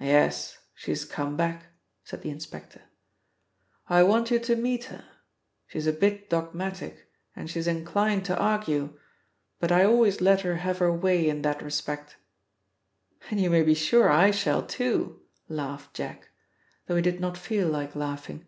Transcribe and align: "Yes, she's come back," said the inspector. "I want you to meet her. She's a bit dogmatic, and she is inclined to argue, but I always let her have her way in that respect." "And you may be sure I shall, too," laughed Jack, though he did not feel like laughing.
"Yes, 0.00 0.58
she's 0.74 1.04
come 1.04 1.36
back," 1.36 1.66
said 2.02 2.22
the 2.22 2.30
inspector. 2.30 2.82
"I 3.88 4.02
want 4.02 4.28
you 4.32 4.40
to 4.40 4.56
meet 4.56 4.86
her. 4.86 5.04
She's 5.68 5.86
a 5.86 5.92
bit 5.92 6.28
dogmatic, 6.28 7.08
and 7.36 7.48
she 7.48 7.60
is 7.60 7.68
inclined 7.68 8.24
to 8.24 8.36
argue, 8.36 8.98
but 9.60 9.70
I 9.70 9.84
always 9.84 10.20
let 10.20 10.40
her 10.40 10.56
have 10.56 10.78
her 10.78 10.92
way 10.92 11.28
in 11.28 11.42
that 11.42 11.62
respect." 11.62 12.16
"And 13.30 13.38
you 13.38 13.48
may 13.48 13.62
be 13.62 13.74
sure 13.74 14.10
I 14.10 14.32
shall, 14.32 14.66
too," 14.66 15.22
laughed 15.48 15.94
Jack, 15.94 16.30
though 16.88 16.96
he 16.96 17.02
did 17.02 17.20
not 17.20 17.38
feel 17.38 17.68
like 17.68 17.94
laughing. 17.94 18.46